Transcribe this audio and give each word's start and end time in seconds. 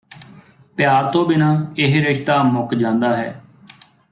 ਪਿਆਰ 0.77 1.09
ਤੋਂ 1.11 1.25
ਬਿਨਾ 1.25 1.49
ਇਹ 1.77 2.01
ਰਿਸ਼ਤਾ 2.03 2.41
ਮੁੱਕ 2.43 2.73
ਜਾਂਦਾ 2.75 3.15
ਹੈ 3.15 3.41